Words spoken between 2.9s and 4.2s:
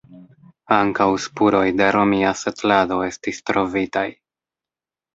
estis trovitaj.